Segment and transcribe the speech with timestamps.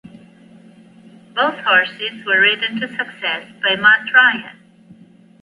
[1.35, 4.57] Both horses were ridden to success by Matt Ryan.